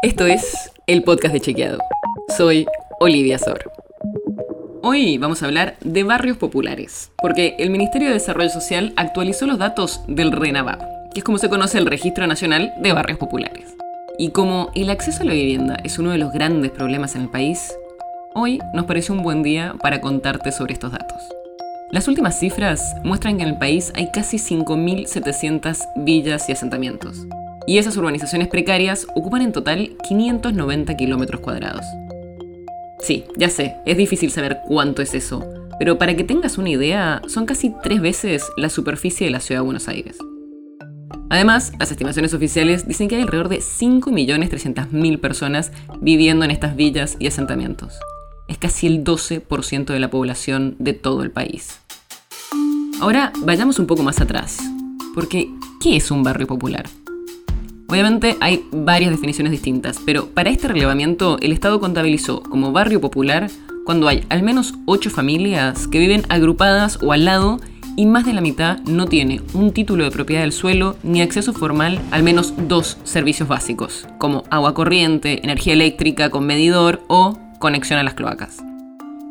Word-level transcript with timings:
Esto 0.00 0.26
es 0.26 0.70
el 0.86 1.02
podcast 1.02 1.34
de 1.34 1.40
Chequeado. 1.40 1.78
Soy 2.36 2.66
Olivia 3.00 3.36
Sor. 3.36 3.72
Hoy 4.80 5.18
vamos 5.18 5.42
a 5.42 5.46
hablar 5.46 5.76
de 5.80 6.04
barrios 6.04 6.36
populares, 6.36 7.10
porque 7.20 7.56
el 7.58 7.70
Ministerio 7.70 8.06
de 8.06 8.14
Desarrollo 8.14 8.48
Social 8.48 8.92
actualizó 8.94 9.48
los 9.48 9.58
datos 9.58 10.02
del 10.06 10.30
RENAVAP, 10.30 10.80
que 11.12 11.18
es 11.18 11.24
como 11.24 11.38
se 11.38 11.48
conoce 11.48 11.78
el 11.78 11.86
Registro 11.86 12.28
Nacional 12.28 12.72
de 12.80 12.92
Barrios 12.92 13.18
Populares. 13.18 13.74
Y 14.18 14.30
como 14.30 14.70
el 14.76 14.90
acceso 14.90 15.24
a 15.24 15.26
la 15.26 15.32
vivienda 15.32 15.76
es 15.82 15.98
uno 15.98 16.12
de 16.12 16.18
los 16.18 16.32
grandes 16.32 16.70
problemas 16.70 17.16
en 17.16 17.22
el 17.22 17.30
país, 17.30 17.74
hoy 18.36 18.60
nos 18.74 18.86
pareció 18.86 19.16
un 19.16 19.24
buen 19.24 19.42
día 19.42 19.74
para 19.82 20.00
contarte 20.00 20.52
sobre 20.52 20.74
estos 20.74 20.92
datos. 20.92 21.20
Las 21.90 22.06
últimas 22.06 22.38
cifras 22.38 22.94
muestran 23.02 23.36
que 23.36 23.42
en 23.42 23.48
el 23.48 23.58
país 23.58 23.92
hay 23.96 24.12
casi 24.12 24.36
5.700 24.36 25.76
villas 25.96 26.48
y 26.48 26.52
asentamientos. 26.52 27.26
Y 27.68 27.76
esas 27.76 27.98
urbanizaciones 27.98 28.48
precarias 28.48 29.06
ocupan 29.14 29.42
en 29.42 29.52
total 29.52 29.96
590 30.08 30.96
kilómetros 30.96 31.42
cuadrados. 31.42 31.84
Sí, 33.00 33.26
ya 33.36 33.50
sé, 33.50 33.76
es 33.84 33.98
difícil 33.98 34.30
saber 34.30 34.60
cuánto 34.66 35.02
es 35.02 35.14
eso, 35.14 35.44
pero 35.78 35.98
para 35.98 36.16
que 36.16 36.24
tengas 36.24 36.56
una 36.56 36.70
idea, 36.70 37.20
son 37.28 37.44
casi 37.44 37.74
tres 37.82 38.00
veces 38.00 38.44
la 38.56 38.70
superficie 38.70 39.26
de 39.26 39.32
la 39.32 39.40
ciudad 39.40 39.60
de 39.60 39.66
Buenos 39.66 39.86
Aires. 39.86 40.16
Además, 41.28 41.72
las 41.78 41.90
estimaciones 41.90 42.32
oficiales 42.32 42.88
dicen 42.88 43.06
que 43.06 43.16
hay 43.16 43.22
alrededor 43.22 43.50
de 43.50 43.58
5.300.000 43.58 45.20
personas 45.20 45.70
viviendo 46.00 46.46
en 46.46 46.50
estas 46.50 46.74
villas 46.74 47.16
y 47.18 47.26
asentamientos 47.26 47.98
es 48.48 48.56
casi 48.56 48.86
el 48.86 49.04
12% 49.04 49.84
de 49.84 50.00
la 50.00 50.08
población 50.08 50.74
de 50.78 50.94
todo 50.94 51.22
el 51.22 51.30
país. 51.30 51.78
Ahora 53.00 53.30
vayamos 53.44 53.78
un 53.78 53.86
poco 53.86 54.02
más 54.02 54.22
atrás, 54.22 54.58
porque 55.14 55.50
¿qué 55.82 55.96
es 55.96 56.10
un 56.10 56.22
barrio 56.22 56.46
popular? 56.46 56.86
Obviamente 57.90 58.36
hay 58.40 58.66
varias 58.70 59.10
definiciones 59.10 59.50
distintas, 59.50 59.98
pero 60.04 60.26
para 60.26 60.50
este 60.50 60.68
relevamiento 60.68 61.38
el 61.40 61.52
Estado 61.52 61.80
contabilizó 61.80 62.42
como 62.42 62.70
barrio 62.70 63.00
popular 63.00 63.48
cuando 63.86 64.08
hay 64.08 64.24
al 64.28 64.42
menos 64.42 64.74
8 64.84 65.08
familias 65.08 65.88
que 65.88 65.98
viven 65.98 66.24
agrupadas 66.28 66.98
o 67.02 67.12
al 67.12 67.24
lado 67.24 67.58
y 67.96 68.04
más 68.04 68.26
de 68.26 68.34
la 68.34 68.42
mitad 68.42 68.78
no 68.80 69.06
tiene 69.06 69.40
un 69.54 69.72
título 69.72 70.04
de 70.04 70.10
propiedad 70.10 70.42
del 70.42 70.52
suelo 70.52 70.96
ni 71.02 71.22
acceso 71.22 71.54
formal 71.54 71.98
al 72.10 72.22
menos 72.22 72.52
dos 72.68 72.98
servicios 73.04 73.48
básicos, 73.48 74.06
como 74.18 74.44
agua 74.50 74.74
corriente, 74.74 75.40
energía 75.42 75.72
eléctrica 75.72 76.28
con 76.28 76.44
medidor 76.44 77.00
o 77.08 77.38
conexión 77.58 77.98
a 77.98 78.02
las 78.02 78.12
cloacas. 78.12 78.58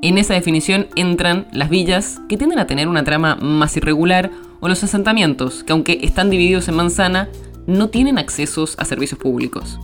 En 0.00 0.16
esa 0.16 0.32
definición 0.32 0.86
entran 0.96 1.46
las 1.52 1.68
villas, 1.68 2.20
que 2.26 2.38
tienden 2.38 2.58
a 2.58 2.66
tener 2.66 2.88
una 2.88 3.04
trama 3.04 3.36
más 3.36 3.76
irregular, 3.76 4.30
o 4.60 4.68
los 4.68 4.82
asentamientos, 4.82 5.62
que 5.62 5.72
aunque 5.72 6.00
están 6.02 6.30
divididos 6.30 6.68
en 6.68 6.76
manzana, 6.76 7.28
no 7.66 7.88
tienen 7.90 8.18
accesos 8.18 8.74
a 8.78 8.84
servicios 8.84 9.20
públicos. 9.20 9.78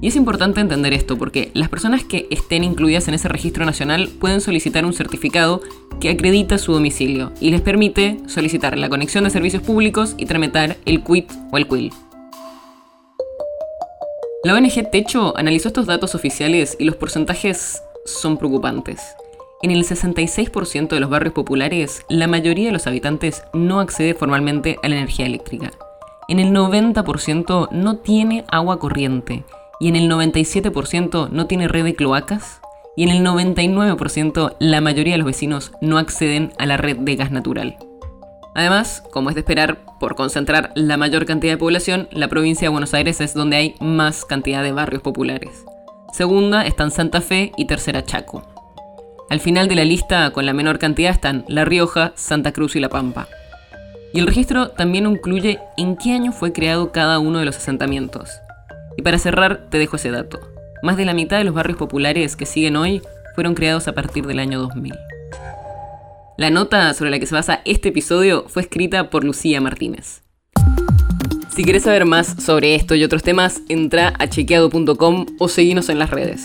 Y 0.00 0.08
es 0.08 0.16
importante 0.16 0.60
entender 0.60 0.92
esto 0.92 1.16
porque 1.16 1.50
las 1.54 1.68
personas 1.68 2.04
que 2.04 2.26
estén 2.30 2.62
incluidas 2.62 3.08
en 3.08 3.14
ese 3.14 3.28
registro 3.28 3.64
nacional 3.64 4.10
pueden 4.20 4.40
solicitar 4.40 4.84
un 4.84 4.92
certificado 4.92 5.62
que 5.98 6.10
acredita 6.10 6.58
su 6.58 6.72
domicilio 6.72 7.32
y 7.40 7.50
les 7.50 7.62
permite 7.62 8.18
solicitar 8.26 8.76
la 8.76 8.88
conexión 8.90 9.24
de 9.24 9.30
servicios 9.30 9.62
públicos 9.62 10.14
y 10.18 10.26
tramitar 10.26 10.76
el 10.84 11.02
quit 11.02 11.30
o 11.50 11.56
el 11.56 11.66
quil. 11.66 11.90
La 14.44 14.54
ONG 14.54 14.90
Techo 14.90 15.34
analizó 15.38 15.68
estos 15.68 15.86
datos 15.86 16.14
oficiales 16.14 16.76
y 16.78 16.84
los 16.84 16.96
porcentajes 16.96 17.82
son 18.04 18.36
preocupantes. 18.36 19.00
En 19.62 19.70
el 19.70 19.84
66% 19.84 20.88
de 20.88 21.00
los 21.00 21.08
barrios 21.08 21.32
populares, 21.32 22.04
la 22.10 22.26
mayoría 22.26 22.66
de 22.66 22.72
los 22.72 22.86
habitantes 22.86 23.42
no 23.54 23.80
accede 23.80 24.12
formalmente 24.12 24.76
a 24.82 24.88
la 24.88 24.96
energía 24.96 25.24
eléctrica. 25.24 25.70
En 26.28 26.38
el 26.38 26.52
90% 26.52 27.68
no 27.70 27.96
tiene 27.96 28.44
agua 28.48 28.78
corriente. 28.78 29.44
Y 29.80 29.88
en 29.88 29.96
el 29.96 30.10
97% 30.10 31.28
no 31.30 31.46
tiene 31.46 31.68
red 31.68 31.84
de 31.84 31.94
cloacas. 31.94 32.60
Y 32.96 33.02
en 33.02 33.10
el 33.10 33.24
99% 33.24 34.56
la 34.58 34.80
mayoría 34.80 35.14
de 35.14 35.18
los 35.18 35.26
vecinos 35.26 35.72
no 35.80 35.98
acceden 35.98 36.52
a 36.58 36.66
la 36.66 36.76
red 36.76 36.96
de 36.98 37.16
gas 37.16 37.30
natural. 37.30 37.76
Además, 38.54 39.02
como 39.10 39.30
es 39.30 39.34
de 39.34 39.40
esperar, 39.40 39.84
por 39.98 40.14
concentrar 40.14 40.70
la 40.76 40.96
mayor 40.96 41.26
cantidad 41.26 41.54
de 41.54 41.58
población, 41.58 42.08
la 42.12 42.28
provincia 42.28 42.66
de 42.66 42.70
Buenos 42.70 42.94
Aires 42.94 43.20
es 43.20 43.34
donde 43.34 43.56
hay 43.56 43.74
más 43.80 44.24
cantidad 44.24 44.62
de 44.62 44.72
barrios 44.72 45.02
populares. 45.02 45.64
Segunda 46.12 46.64
están 46.64 46.92
Santa 46.92 47.20
Fe 47.20 47.50
y 47.56 47.64
tercera 47.66 48.04
Chaco. 48.04 48.44
Al 49.28 49.40
final 49.40 49.66
de 49.66 49.74
la 49.74 49.84
lista, 49.84 50.30
con 50.30 50.46
la 50.46 50.52
menor 50.52 50.78
cantidad, 50.78 51.10
están 51.10 51.44
La 51.48 51.64
Rioja, 51.64 52.12
Santa 52.14 52.52
Cruz 52.52 52.76
y 52.76 52.80
La 52.80 52.88
Pampa. 52.88 53.26
Y 54.14 54.20
el 54.20 54.28
registro 54.28 54.68
también 54.68 55.06
incluye 55.06 55.58
en 55.76 55.96
qué 55.96 56.12
año 56.12 56.30
fue 56.30 56.52
creado 56.52 56.92
cada 56.92 57.18
uno 57.18 57.40
de 57.40 57.44
los 57.46 57.56
asentamientos. 57.56 58.30
Y 58.96 59.02
para 59.02 59.18
cerrar, 59.18 59.66
te 59.70 59.78
dejo 59.78 59.96
ese 59.96 60.12
dato. 60.12 60.38
Más 60.84 60.96
de 60.96 61.04
la 61.04 61.14
mitad 61.14 61.36
de 61.36 61.42
los 61.42 61.52
barrios 61.52 61.78
populares 61.78 62.36
que 62.36 62.46
siguen 62.46 62.76
hoy 62.76 63.02
fueron 63.34 63.54
creados 63.54 63.88
a 63.88 63.92
partir 63.92 64.24
del 64.28 64.38
año 64.38 64.60
2000. 64.60 64.94
La 66.38 66.50
nota 66.50 66.94
sobre 66.94 67.10
la 67.10 67.18
que 67.18 67.26
se 67.26 67.34
basa 67.34 67.60
este 67.64 67.88
episodio 67.88 68.44
fue 68.46 68.62
escrita 68.62 69.10
por 69.10 69.24
Lucía 69.24 69.60
Martínez. 69.60 70.22
Si 71.48 71.64
quieres 71.64 71.82
saber 71.82 72.04
más 72.04 72.40
sobre 72.40 72.76
esto 72.76 72.94
y 72.94 73.02
otros 73.02 73.24
temas, 73.24 73.62
entra 73.68 74.12
a 74.20 74.28
chequeado.com 74.28 75.26
o 75.40 75.48
seguinos 75.48 75.88
en 75.88 75.98
las 75.98 76.10
redes. 76.10 76.44